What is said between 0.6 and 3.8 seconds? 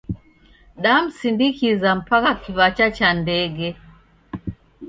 Damsindikiza mpaka kiw'acha cha ndege.